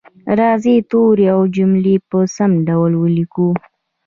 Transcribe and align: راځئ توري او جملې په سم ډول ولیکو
راځئ 0.39 0.77
توري 0.89 1.25
او 1.35 1.41
جملې 1.55 1.95
په 2.09 2.19
سم 2.35 2.51
ډول 2.67 2.91
ولیکو 2.97 3.49